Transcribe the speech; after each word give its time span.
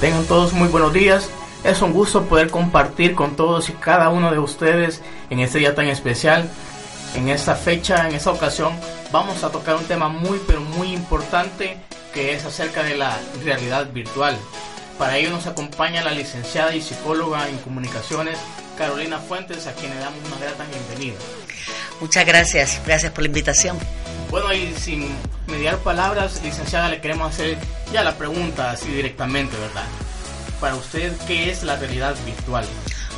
Tengan 0.00 0.24
todos 0.24 0.54
muy 0.54 0.68
buenos 0.68 0.94
días. 0.94 1.28
Es 1.62 1.82
un 1.82 1.92
gusto 1.92 2.24
poder 2.24 2.48
compartir 2.48 3.14
con 3.14 3.36
todos 3.36 3.68
y 3.68 3.74
cada 3.74 4.08
uno 4.08 4.30
de 4.30 4.38
ustedes 4.38 5.02
en 5.28 5.40
este 5.40 5.58
día 5.58 5.74
tan 5.74 5.88
especial. 5.88 6.50
En 7.14 7.28
esta 7.28 7.54
fecha, 7.54 8.08
en 8.08 8.14
esta 8.14 8.30
ocasión, 8.30 8.72
vamos 9.12 9.44
a 9.44 9.50
tocar 9.50 9.76
un 9.76 9.84
tema 9.84 10.08
muy 10.08 10.40
pero 10.46 10.62
muy 10.62 10.94
importante 10.94 11.76
que 12.14 12.32
es 12.32 12.46
acerca 12.46 12.82
de 12.82 12.96
la 12.96 13.20
realidad 13.44 13.92
virtual. 13.92 14.38
Para 14.98 15.18
ello 15.18 15.30
nos 15.30 15.46
acompaña 15.46 16.02
la 16.02 16.12
licenciada 16.12 16.74
y 16.74 16.80
psicóloga 16.80 17.46
en 17.50 17.58
comunicaciones 17.58 18.38
Carolina 18.78 19.18
Fuentes, 19.18 19.66
a 19.66 19.74
quien 19.74 19.90
le 19.90 20.00
damos 20.00 20.20
una 20.26 20.38
grata 20.38 20.64
bienvenida. 20.64 21.18
Muchas 22.00 22.24
gracias, 22.24 22.80
gracias 22.86 23.12
por 23.12 23.22
la 23.22 23.28
invitación. 23.28 23.76
Bueno, 24.30 24.52
y 24.52 24.72
sin 24.74 25.08
mediar 25.48 25.78
palabras, 25.78 26.40
licenciada, 26.44 26.88
le 26.88 27.00
queremos 27.00 27.32
hacer 27.32 27.58
ya 27.92 28.04
la 28.04 28.16
pregunta 28.16 28.70
así 28.70 28.88
directamente, 28.88 29.56
¿verdad? 29.56 29.84
Para 30.60 30.76
usted, 30.76 31.12
¿qué 31.26 31.50
es 31.50 31.64
la 31.64 31.76
realidad 31.76 32.14
virtual? 32.24 32.64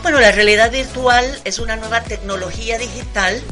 Bueno, 0.02 0.20
la 0.20 0.32
realidad 0.32 0.70
virtual 0.70 1.40
es 1.44 1.58
una 1.58 1.76
nueva 1.76 2.02
tecnología 2.02 2.78
digital 2.78 3.42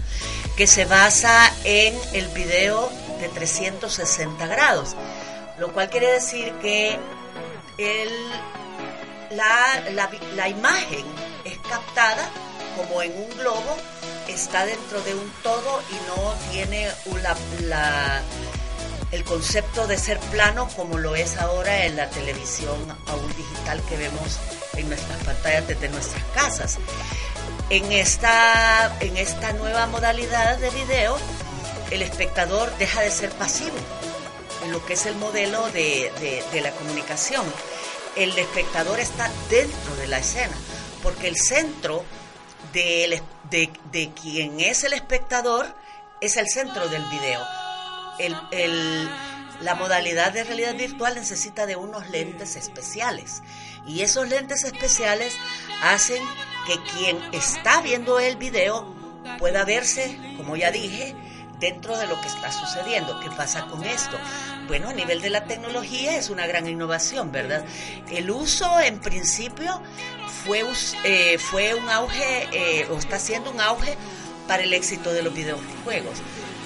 que 0.56 0.66
se 0.66 0.86
basa 0.86 1.52
en 1.64 1.94
el 2.14 2.28
video 2.28 2.90
de 3.20 3.28
360 3.28 4.46
grados, 4.46 4.96
lo 5.58 5.72
cual 5.72 5.90
quiere 5.90 6.12
decir 6.12 6.52
que 6.62 6.98
el, 7.76 8.08
la, 9.32 9.90
la, 9.92 10.10
la 10.34 10.48
imagen 10.48 11.04
es 11.44 11.58
captada 11.68 12.30
como 12.80 13.02
en 13.02 13.12
un 13.12 13.28
globo 13.36 13.76
está 14.28 14.64
dentro 14.64 15.02
de 15.02 15.14
un 15.14 15.30
todo 15.42 15.82
y 15.90 15.94
no 16.08 16.34
tiene 16.50 16.88
la, 17.68 18.22
el 19.12 19.24
concepto 19.24 19.86
de 19.86 19.98
ser 19.98 20.18
plano 20.18 20.68
como 20.76 20.98
lo 20.98 21.14
es 21.14 21.36
ahora 21.36 21.84
en 21.84 21.96
la 21.96 22.08
televisión 22.08 22.78
aún 23.06 23.28
digital 23.36 23.82
que 23.88 23.96
vemos 23.96 24.38
en 24.76 24.88
nuestras 24.88 25.22
pantallas 25.24 25.68
desde 25.68 25.88
nuestras 25.90 26.24
casas. 26.34 26.78
En 27.68 27.92
esta, 27.92 28.96
en 29.00 29.16
esta 29.16 29.52
nueva 29.52 29.86
modalidad 29.86 30.56
de 30.58 30.70
video, 30.70 31.18
el 31.90 32.02
espectador 32.02 32.74
deja 32.78 33.02
de 33.02 33.10
ser 33.10 33.30
pasivo 33.30 33.76
en 34.64 34.72
lo 34.72 34.84
que 34.86 34.94
es 34.94 35.04
el 35.06 35.16
modelo 35.16 35.68
de, 35.70 36.42
de 36.50 36.60
la 36.60 36.70
comunicación. 36.72 37.44
El 38.16 38.36
espectador 38.38 39.00
está 39.00 39.30
dentro 39.50 39.96
de 39.96 40.08
la 40.08 40.18
escena, 40.18 40.56
porque 41.02 41.28
el 41.28 41.36
centro 41.36 42.04
de, 42.72 43.22
de, 43.50 44.10
quien 44.10 44.60
es 44.60 44.84
el 44.84 44.92
espectador 44.92 45.74
es 46.20 46.36
el 46.36 46.48
centro 46.48 46.88
del 46.88 47.04
video. 47.04 47.40
la 49.60 49.74
modalidad 49.74 50.32
de 50.32 50.44
realidad 50.44 50.74
virtual 50.74 51.14
necesita 51.14 51.66
de 51.66 51.76
unos 51.76 52.08
lentes 52.08 52.56
especiales 52.56 53.42
y 53.86 54.00
esos 54.02 54.28
lentes 54.28 54.64
especiales 54.64 55.34
hacen 55.82 56.22
que 56.66 56.78
quien 56.94 57.18
está 57.32 57.80
viendo 57.82 58.20
el 58.20 58.36
video 58.36 58.94
pueda 59.38 59.64
verse, 59.64 60.18
como 60.36 60.56
ya 60.56 60.70
dije, 60.70 61.14
dentro 61.60 61.96
de 61.96 62.06
lo 62.06 62.20
que 62.20 62.28
está 62.28 62.50
sucediendo. 62.50 63.20
¿Qué 63.20 63.30
pasa 63.30 63.66
con 63.66 63.84
esto? 63.84 64.16
Bueno, 64.66 64.88
a 64.88 64.92
nivel 64.92 65.20
de 65.20 65.30
la 65.30 65.44
tecnología 65.44 66.16
es 66.16 66.30
una 66.30 66.46
gran 66.46 66.66
innovación, 66.66 67.30
¿verdad? 67.30 67.64
El 68.10 68.30
uso 68.30 68.80
en 68.80 68.98
principio 68.98 69.80
fue, 70.44 70.64
eh, 71.04 71.38
fue 71.38 71.74
un 71.74 71.88
auge, 71.88 72.48
eh, 72.52 72.88
o 72.90 72.96
está 72.96 73.18
siendo 73.18 73.50
un 73.50 73.60
auge 73.60 73.96
para 74.48 74.62
el 74.62 74.72
éxito 74.72 75.12
de 75.12 75.22
los 75.22 75.34
videojuegos. 75.34 76.18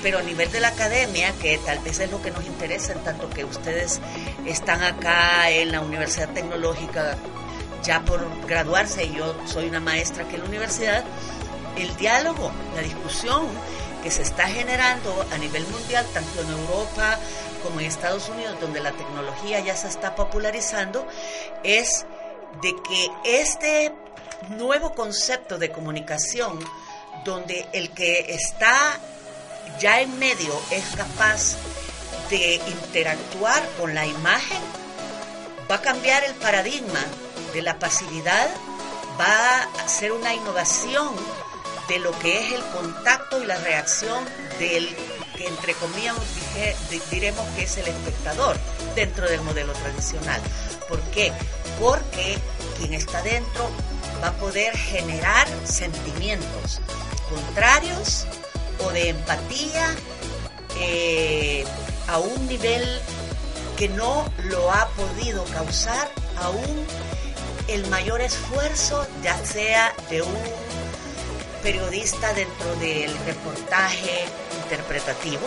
Pero 0.02 0.18
a 0.18 0.22
nivel 0.22 0.50
de 0.52 0.60
la 0.60 0.68
academia, 0.68 1.32
que 1.40 1.58
tal 1.58 1.78
vez 1.80 1.98
es 1.98 2.10
lo 2.10 2.22
que 2.22 2.30
nos 2.30 2.44
interesa, 2.46 2.92
en 2.92 3.00
tanto 3.00 3.28
que 3.30 3.44
ustedes 3.44 4.00
están 4.46 4.82
acá 4.82 5.50
en 5.50 5.72
la 5.72 5.80
Universidad 5.80 6.28
Tecnológica 6.30 7.16
ya 7.82 8.02
por 8.02 8.26
graduarse, 8.46 9.10
yo 9.12 9.34
soy 9.46 9.68
una 9.68 9.80
maestra 9.80 10.24
aquí 10.24 10.36
en 10.36 10.42
la 10.42 10.48
universidad, 10.48 11.04
el 11.76 11.94
diálogo, 11.96 12.50
la 12.74 12.82
discusión 12.82 13.46
que 14.04 14.10
se 14.10 14.20
está 14.20 14.46
generando 14.46 15.26
a 15.32 15.38
nivel 15.38 15.66
mundial, 15.68 16.06
tanto 16.12 16.42
en 16.42 16.50
Europa 16.50 17.18
como 17.62 17.80
en 17.80 17.86
Estados 17.86 18.28
Unidos, 18.28 18.60
donde 18.60 18.80
la 18.80 18.92
tecnología 18.92 19.60
ya 19.60 19.74
se 19.74 19.88
está 19.88 20.14
popularizando, 20.14 21.08
es 21.62 22.04
de 22.60 22.76
que 22.86 23.10
este 23.24 23.94
nuevo 24.50 24.94
concepto 24.94 25.56
de 25.56 25.72
comunicación, 25.72 26.58
donde 27.24 27.66
el 27.72 27.92
que 27.92 28.34
está 28.34 29.00
ya 29.80 30.02
en 30.02 30.18
medio 30.18 30.52
es 30.70 30.84
capaz 30.94 31.56
de 32.28 32.56
interactuar 32.56 33.66
con 33.80 33.94
la 33.94 34.04
imagen, 34.04 34.60
va 35.70 35.76
a 35.76 35.80
cambiar 35.80 36.24
el 36.24 36.34
paradigma 36.34 37.00
de 37.54 37.62
la 37.62 37.78
pasividad, 37.78 38.50
va 39.18 39.62
a 39.82 39.88
ser 39.88 40.12
una 40.12 40.34
innovación 40.34 41.14
de 41.88 41.98
lo 41.98 42.16
que 42.18 42.46
es 42.46 42.52
el 42.52 42.62
contacto 42.66 43.42
y 43.42 43.46
la 43.46 43.56
reacción 43.58 44.24
del 44.58 44.88
que 45.36 45.46
entre 45.46 45.74
comillas 45.74 46.14
diremos 47.10 47.46
que 47.56 47.64
es 47.64 47.76
el 47.76 47.88
espectador 47.88 48.56
dentro 48.94 49.28
del 49.28 49.40
modelo 49.42 49.72
tradicional. 49.72 50.40
¿Por 50.88 51.00
qué? 51.10 51.32
Porque 51.80 52.38
quien 52.78 52.94
está 52.94 53.20
dentro 53.22 53.68
va 54.22 54.28
a 54.28 54.32
poder 54.34 54.76
generar 54.76 55.48
sentimientos 55.64 56.80
contrarios 57.28 58.26
o 58.84 58.90
de 58.90 59.10
empatía 59.10 59.94
eh, 60.78 61.64
a 62.08 62.18
un 62.18 62.46
nivel 62.46 63.00
que 63.76 63.88
no 63.88 64.30
lo 64.44 64.70
ha 64.72 64.88
podido 64.90 65.44
causar 65.46 66.10
aún 66.36 66.86
el 67.66 67.86
mayor 67.88 68.20
esfuerzo, 68.20 69.06
ya 69.22 69.36
sea 69.44 69.94
de 70.10 70.22
un 70.22 70.36
periodista 71.64 72.34
dentro 72.34 72.76
del 72.76 73.10
reportaje 73.24 74.26
interpretativo, 74.62 75.46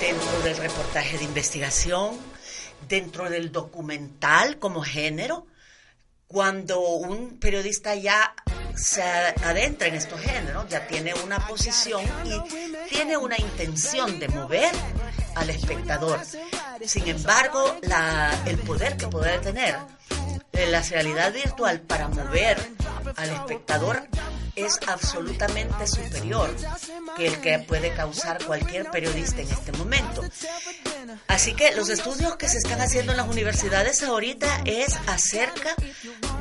dentro 0.00 0.40
del 0.40 0.56
reportaje 0.56 1.18
de 1.18 1.24
investigación, 1.24 2.18
dentro 2.88 3.28
del 3.28 3.52
documental 3.52 4.58
como 4.58 4.80
género, 4.80 5.46
cuando 6.28 6.80
un 6.80 7.38
periodista 7.38 7.94
ya 7.94 8.34
se 8.74 9.02
adentra 9.02 9.88
en 9.88 9.96
estos 9.96 10.18
géneros, 10.18 10.66
ya 10.70 10.86
tiene 10.86 11.12
una 11.12 11.46
posición 11.46 12.02
y 12.24 12.88
tiene 12.88 13.18
una 13.18 13.36
intención 13.38 14.18
de 14.18 14.28
mover 14.28 14.72
al 15.34 15.50
espectador. 15.50 16.20
Sin 16.86 17.06
embargo, 17.06 17.76
el 18.46 18.58
poder 18.60 18.96
que 18.96 19.08
puede 19.08 19.38
tener 19.40 19.76
la 20.52 20.80
realidad 20.80 21.34
virtual 21.34 21.82
para 21.82 22.08
mover 22.08 22.56
al 23.16 23.28
espectador 23.28 24.08
es 24.56 24.78
absolutamente 24.86 25.86
superior 25.86 26.54
que 27.16 27.26
el 27.26 27.40
que 27.40 27.58
puede 27.60 27.94
causar 27.94 28.44
cualquier 28.44 28.90
periodista 28.90 29.40
en 29.42 29.50
este 29.50 29.72
momento. 29.72 30.22
Así 31.28 31.54
que 31.54 31.74
los 31.74 31.88
estudios 31.88 32.36
que 32.36 32.48
se 32.48 32.58
están 32.58 32.80
haciendo 32.80 33.12
en 33.12 33.18
las 33.18 33.28
universidades 33.28 34.02
ahorita 34.02 34.62
es 34.64 34.96
acerca 35.06 35.74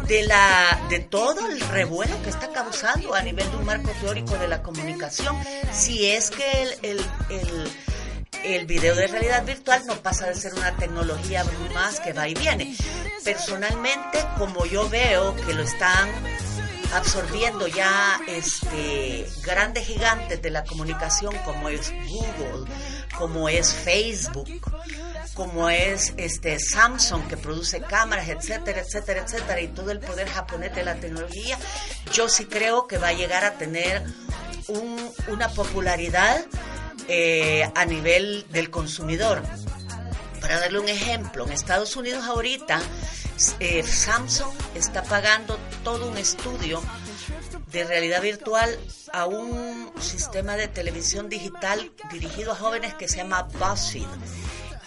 de 0.07 0.23
la 0.23 0.87
de 0.89 0.99
todo 0.99 1.47
el 1.47 1.59
revuelo 1.59 2.21
que 2.23 2.29
está 2.29 2.51
causando 2.51 3.13
a 3.13 3.21
nivel 3.21 3.49
de 3.49 3.57
un 3.57 3.65
marco 3.65 3.91
teórico 4.01 4.37
de 4.37 4.47
la 4.47 4.61
comunicación, 4.61 5.35
si 5.71 6.07
es 6.07 6.29
que 6.29 6.63
el, 6.63 6.69
el, 6.81 7.05
el 7.29 7.71
el 8.43 8.65
video 8.65 8.93
de 8.95 9.07
realidad 9.07 9.45
virtual 9.45 9.83
no 9.87 9.95
pasa 9.95 10.27
de 10.27 10.35
ser 10.35 10.53
una 10.53 10.75
tecnología 10.75 11.45
más 11.73 11.99
que 11.99 12.13
va 12.13 12.27
y 12.27 12.33
viene. 12.33 12.75
Personalmente, 13.23 14.19
como 14.37 14.65
yo 14.65 14.89
veo 14.89 15.35
que 15.35 15.53
lo 15.53 15.63
están 15.63 16.09
absorbiendo 16.93 17.67
ya 17.67 18.19
este 18.27 19.27
grandes 19.43 19.85
gigantes 19.85 20.41
de 20.41 20.49
la 20.49 20.63
comunicación 20.63 21.35
como 21.45 21.69
es 21.69 21.91
Google, 22.09 22.71
como 23.17 23.49
es 23.49 23.73
Facebook, 23.73 24.47
como 25.33 25.69
es 25.69 26.13
este 26.17 26.59
Samsung 26.59 27.27
que 27.27 27.37
produce 27.37 27.81
cámaras, 27.81 28.29
etcétera, 28.29 28.81
etcétera, 28.81 29.21
etcétera, 29.21 29.61
y 29.61 29.67
todo 29.69 29.91
el 29.91 29.99
poder 29.99 30.27
japonés 30.29 30.75
de 30.75 30.83
la 30.83 30.95
tecnología, 30.95 31.57
yo 32.11 32.29
sí 32.29 32.45
creo 32.45 32.87
que 32.87 32.97
va 32.97 33.09
a 33.09 33.13
llegar 33.13 33.43
a 33.43 33.57
tener 33.57 34.03
una 35.27 35.49
popularidad 35.49 36.45
eh, 37.07 37.69
a 37.75 37.85
nivel 37.85 38.45
del 38.51 38.69
consumidor. 38.69 39.41
Para 40.39 40.59
darle 40.59 40.79
un 40.79 40.89
ejemplo, 40.89 41.45
en 41.45 41.53
Estados 41.53 41.95
Unidos 41.95 42.25
ahorita 42.25 42.79
eh, 43.59 43.83
Samsung 43.83 44.53
está 44.75 45.03
pagando 45.03 45.57
todo 45.83 46.09
un 46.09 46.17
estudio 46.17 46.81
de 47.71 47.83
realidad 47.83 48.21
virtual 48.21 48.79
a 49.11 49.25
un 49.25 49.91
sistema 49.99 50.55
de 50.55 50.67
televisión 50.67 51.29
digital 51.29 51.91
dirigido 52.11 52.53
a 52.53 52.55
jóvenes 52.55 52.93
que 52.93 53.07
se 53.07 53.17
llama 53.17 53.43
BuzzFeed. 53.43 54.07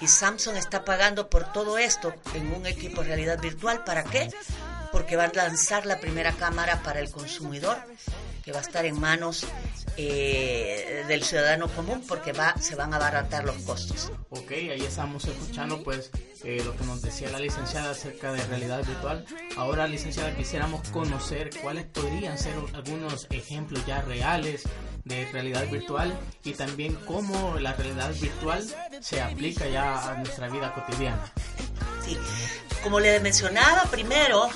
Y 0.01 0.09
Samsung 0.09 0.57
está 0.57 0.85
pagando 0.85 1.29
por 1.29 1.53
todo 1.53 1.79
esto 1.79 2.15
en 2.35 2.53
un 2.55 2.67
equipo 2.67 3.03
de 3.03 3.09
realidad 3.09 3.41
virtual. 3.41 3.85
¿Para 3.85 4.05
qué? 4.05 4.31
Porque 4.93 5.17
va 5.17 5.25
a 5.25 5.33
lanzar 5.33 5.87
la 5.87 6.01
primera 6.01 6.33
cámara 6.33 6.83
para 6.83 7.01
el 7.01 7.11
consumidor, 7.11 7.79
que 8.47 8.53
va 8.53 8.59
a 8.59 8.63
estar 8.63 8.87
en 8.87 9.01
manos 9.01 9.45
eh, 9.97 11.05
del 11.09 11.25
ciudadano 11.25 11.67
común 11.67 12.05
porque 12.07 12.33
va, 12.33 12.57
se 12.61 12.77
van 12.77 12.93
a 12.93 12.97
abaratar 12.97 13.45
los 13.45 13.57
costos. 13.57 14.13
Ok, 14.31 14.53
ahí 14.53 14.83
estamos 14.83 15.25
escuchando 15.25 15.83
pues 15.83 16.13
eh, 16.45 16.63
lo 16.65 16.77
que 16.77 16.85
nos 16.85 17.03
decía 17.03 17.29
la 17.31 17.41
licenciada 17.41 17.91
acerca 17.91 18.31
de 18.33 18.47
realidad 18.47 18.85
virtual. 18.87 19.27
Ahora, 19.57 19.89
licenciada, 19.89 20.33
quisiéramos 20.37 20.89
conocer 20.91 21.51
cuáles 21.61 21.87
podrían 21.87 22.39
ser 22.39 22.55
algunos 22.73 23.27
ejemplos 23.31 23.85
ya 23.85 24.01
reales 24.03 24.63
de 25.03 25.27
realidad 25.33 25.69
virtual 25.69 26.17
y 26.45 26.53
también 26.53 26.95
cómo 27.05 27.59
la 27.59 27.73
realidad 27.73 28.15
virtual 28.21 28.65
se 29.01 29.23
aplica 29.23 29.67
ya 29.67 30.09
a 30.09 30.19
nuestra 30.19 30.49
vida 30.49 30.73
cotidiana. 30.73 31.33
Sí, 32.05 32.17
como 32.85 33.01
le 33.01 33.19
mencionaba 33.19 33.83
primero, 33.91 34.49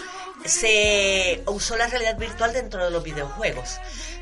se 0.45 1.43
usó 1.47 1.77
la 1.77 1.87
realidad 1.87 2.17
virtual 2.17 2.53
dentro 2.53 2.85
de 2.85 2.91
los 2.91 3.03
videojuegos, 3.03 3.79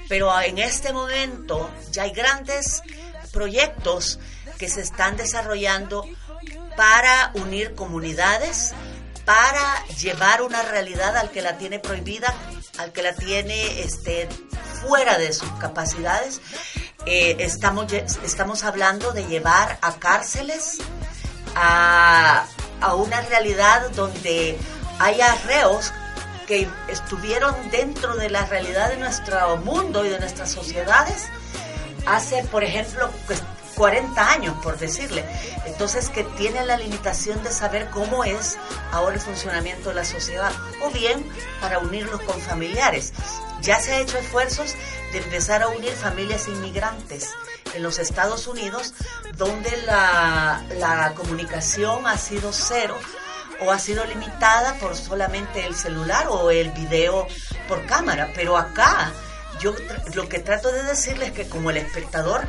pero 0.09 0.39
en 0.41 0.59
este 0.59 0.93
momento 0.93 1.71
ya 1.93 2.05
hay 2.05 2.11
grandes 2.13 2.83
proyectos 3.33 4.19
que 4.59 4.69
se 4.69 4.81
están 4.81 5.17
desarrollando 5.17 6.05
para 6.77 7.31
unir 7.35 7.75
comunidades, 7.75 8.73
para 9.25 9.85
llevar 10.01 10.43
una 10.43 10.63
realidad 10.63 11.17
al 11.17 11.31
que 11.31 11.43
la 11.43 11.59
tiene 11.59 11.79
prohibida, 11.79 12.35
al 12.79 12.93
que 12.93 13.03
la 13.03 13.15
tiene 13.15 13.83
este, 13.83 14.29
fuera 14.81 15.19
de 15.19 15.33
sus 15.33 15.51
capacidades. 15.61 16.41
Eh, 17.07 17.37
estamos, 17.41 17.93
estamos 17.93 18.65
hablando 18.65 19.13
de 19.13 19.25
llevar 19.27 19.79
a 19.83 19.95
cárceles 19.97 20.79
a, 21.55 22.47
a 22.81 22.95
una 22.95 23.21
realidad 23.23 23.91
donde 23.91 24.59
haya 24.99 25.35
reos 25.47 25.93
que 26.49 26.67
estuvieron 26.89 27.55
dentro 27.71 28.17
de 28.17 28.31
la 28.31 28.47
realidad 28.47 28.89
de 28.89 28.97
nuestro 28.97 29.59
mundo 29.59 30.07
y 30.07 30.09
de 30.09 30.19
nuestras 30.19 30.51
sociedades 30.51 31.29
hace, 32.07 32.43
por 32.45 32.65
ejemplo, 32.65 33.11
40 33.77 34.31
años, 34.31 34.57
por 34.63 34.79
decirle. 34.79 35.27
Entonces, 35.67 36.09
que 36.09 36.25
tiene 36.25 36.65
la 36.65 36.79
limitación 36.79 37.43
de 37.45 37.53
saber 37.53 37.91
cómo 37.91 38.25
es 38.25 38.57
ahora 38.93 39.17
el 39.17 39.21
funcionamiento 39.21 39.91
de 39.91 39.97
la 39.97 40.07
sociedad, 40.07 40.51
o 40.83 40.91
bien 40.91 41.23
para 41.61 41.81
unirlos 41.81 42.23
con 42.23 42.41
familiares. 42.41 43.13
Ya 43.61 43.79
se 43.79 43.93
ha 43.93 44.01
hecho 44.01 44.17
esfuerzos 44.17 44.75
de 45.13 45.19
empezar 45.19 45.63
a 45.63 45.69
unir 45.69 45.93
familias 45.93 46.49
inmigrantes 46.49 47.31
en 47.75 47.83
los 47.83 47.99
Estados 47.99 48.47
Unidos, 48.47 48.95
donde 49.37 49.77
la, 49.83 50.65
la 50.79 51.13
comunicación 51.15 52.07
ha 52.07 52.17
sido 52.17 52.53
cero 52.55 52.97
o 53.61 53.71
ha 53.73 53.79
sido 53.79 54.05
limitada 54.05 54.75
por 54.75 54.97
solamente 54.97 55.67
el 55.67 55.75
celular 55.75 56.27
o 56.29 56.51
el 56.51 56.71
video 56.71 57.27
por 57.67 57.85
cámara. 57.87 58.31
Pero 58.35 58.57
acá 58.57 59.13
yo 59.61 59.75
lo 60.15 60.29
que 60.29 60.39
trato 60.39 60.71
de 60.71 60.83
decirles 60.85 61.31
es 61.31 61.35
que 61.35 61.49
como 61.49 61.71
el 61.71 61.77
espectador 61.79 62.47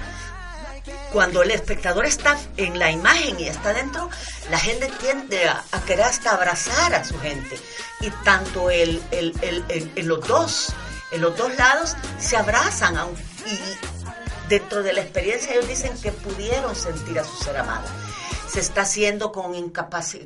cuando 1.11 1.41
el 1.41 1.51
espectador 1.51 2.05
está 2.05 2.37
en 2.57 2.77
la 2.79 2.91
imagen 2.91 3.39
y 3.39 3.47
está 3.47 3.73
dentro, 3.73 4.09
la 4.49 4.59
gente 4.59 4.91
tiende 4.99 5.47
a, 5.47 5.63
querer 5.85 6.05
hasta 6.05 6.31
abrazar 6.31 6.93
a 6.93 7.03
su 7.03 7.19
gente. 7.19 7.59
Y 8.01 8.09
tanto 8.23 8.69
el, 8.69 9.01
en 9.11 10.07
los 10.07 10.25
dos, 10.27 10.73
en 11.11 11.21
los 11.21 11.35
dos 11.35 11.55
lados 11.57 11.95
se 12.19 12.37
abrazan 12.37 12.95
y 13.45 14.49
dentro 14.49 14.83
de 14.83 14.93
la 14.93 15.01
experiencia 15.01 15.53
ellos 15.53 15.67
dicen 15.67 15.99
que 16.01 16.11
pudieron 16.11 16.75
sentir 16.75 17.19
a 17.19 17.23
su 17.23 17.35
ser 17.43 17.57
amado 17.57 17.87
se 18.49 18.59
está 18.59 18.81
haciendo 18.81 19.31
con, 19.31 19.71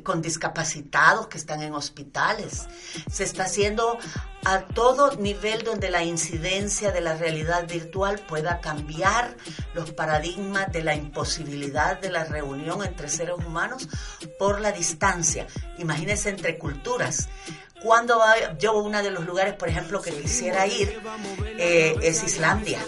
con 0.02 0.22
discapacitados 0.22 1.26
que 1.26 1.36
están 1.36 1.62
en 1.62 1.74
hospitales, 1.74 2.66
se 3.10 3.24
está 3.24 3.44
haciendo 3.44 3.98
a 4.44 4.60
todo 4.66 5.16
nivel 5.16 5.62
donde 5.62 5.90
la 5.90 6.02
incidencia 6.04 6.90
de 6.90 7.00
la 7.00 7.16
realidad 7.16 7.68
virtual 7.68 8.18
pueda 8.20 8.60
cambiar 8.60 9.36
los 9.74 9.92
paradigmas 9.92 10.72
de 10.72 10.82
la 10.82 10.94
imposibilidad 10.94 12.00
de 12.00 12.10
la 12.10 12.24
reunión 12.24 12.82
entre 12.84 13.08
seres 13.08 13.36
humanos 13.46 13.88
por 14.38 14.60
la 14.60 14.72
distancia. 14.72 15.46
Imagínense 15.78 16.30
entre 16.30 16.58
culturas. 16.58 17.28
Cuando 17.82 18.18
yo 18.58 18.78
uno 18.78 19.02
de 19.02 19.10
los 19.10 19.26
lugares, 19.26 19.54
por 19.54 19.68
ejemplo, 19.68 20.00
que 20.00 20.10
quisiera 20.10 20.66
ir 20.66 20.98
eh, 21.58 21.94
es 22.02 22.24
Islandia 22.24 22.80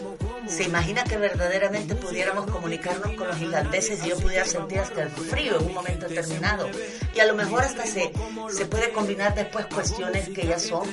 ¿Se 0.49 0.63
imagina 0.63 1.05
que 1.05 1.17
verdaderamente 1.17 1.95
pudiéramos 1.95 2.51
comunicarnos 2.51 3.13
con 3.13 3.29
los 3.29 3.41
islandeses 3.41 4.05
y 4.05 4.11
yo 4.11 4.19
pudiera 4.19 4.45
sentir 4.45 4.79
hasta 4.79 5.03
el 5.03 5.11
frío 5.11 5.59
en 5.59 5.67
un 5.67 5.75
momento 5.75 6.09
determinado? 6.09 6.69
Y 7.15 7.21
a 7.21 7.27
lo 7.27 7.35
mejor 7.35 7.63
hasta 7.63 7.85
se, 7.85 8.13
se 8.51 8.67
puede 8.67 8.93
combinar 8.93 9.35
después 9.35 9.67
cuestiones 9.67 10.29
que 10.29 10.47
ya 10.47 10.59
son 10.59 10.89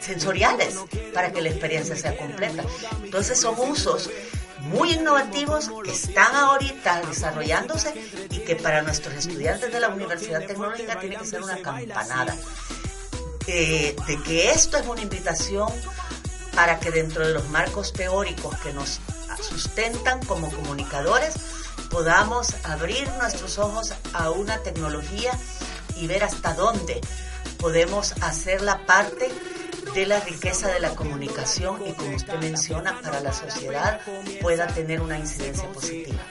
sensoriales 0.00 0.76
para 1.12 1.32
que 1.32 1.42
la 1.42 1.50
experiencia 1.50 1.96
sea 1.96 2.16
completa. 2.16 2.64
Entonces 3.02 3.38
son 3.38 3.54
usos 3.58 4.10
muy 4.60 4.92
innovativos 4.92 5.70
que 5.84 5.90
están 5.90 6.34
ahorita 6.34 7.02
desarrollándose 7.02 7.94
y 8.30 8.38
que 8.40 8.56
para 8.56 8.82
nuestros 8.82 9.14
estudiantes 9.14 9.72
de 9.72 9.80
la 9.80 9.88
Universidad 9.88 10.46
Tecnológica 10.46 10.98
tiene 11.00 11.16
que 11.16 11.26
ser 11.26 11.42
una 11.42 11.58
campanada. 11.58 12.36
Eh, 13.46 13.96
de 14.06 14.22
que 14.22 14.50
esto 14.50 14.76
es 14.76 14.86
una 14.86 15.00
invitación 15.00 15.68
para 16.54 16.78
que 16.78 16.90
dentro 16.90 17.26
de 17.26 17.34
los 17.34 17.48
marcos 17.48 17.92
teóricos 17.92 18.56
que 18.58 18.72
nos 18.72 19.00
sustentan 19.42 20.22
como 20.24 20.50
comunicadores 20.50 21.34
podamos 21.90 22.54
abrir 22.64 23.08
nuestros 23.18 23.58
ojos 23.58 23.94
a 24.12 24.30
una 24.30 24.58
tecnología 24.58 25.32
y 25.96 26.06
ver 26.06 26.24
hasta 26.24 26.54
dónde 26.54 27.00
podemos 27.58 28.12
hacer 28.22 28.62
la 28.62 28.86
parte 28.86 29.30
de 29.94 30.06
la 30.06 30.20
riqueza 30.20 30.68
de 30.68 30.80
la 30.80 30.90
comunicación 30.90 31.86
y 31.86 31.92
como 31.92 32.14
usted 32.14 32.38
menciona 32.38 33.00
para 33.00 33.20
la 33.20 33.32
sociedad 33.32 34.00
pueda 34.40 34.66
tener 34.68 35.00
una 35.00 35.18
incidencia 35.18 35.70
positiva. 35.72 36.22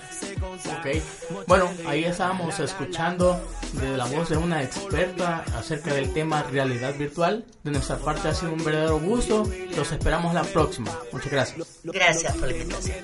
Ok, 0.42 1.46
bueno, 1.48 1.70
ahí 1.86 2.04
estábamos 2.06 2.60
escuchando 2.60 3.40
de 3.74 3.98
la 3.98 4.06
voz 4.06 4.30
de 4.30 4.38
una 4.38 4.64
experta 4.64 5.44
acerca 5.56 5.94
del 5.94 6.14
tema 6.14 6.44
realidad 6.44 6.96
virtual. 6.96 7.46
De 7.64 7.72
nuestra 7.72 7.98
parte 7.98 8.30
ha 8.30 8.34
sido 8.34 8.54
un 8.54 8.64
verdadero 8.64 9.00
gusto. 9.00 9.50
Los 9.76 9.92
esperamos 9.92 10.34
la 10.34 10.44
próxima. 10.44 10.92
Muchas 11.12 11.31
gracias. 11.31 11.80
Gracias 11.84 12.36
por 12.38 12.48
la 12.48 12.58
invitación. 12.58 12.96